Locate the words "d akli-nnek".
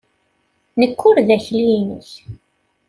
1.27-2.09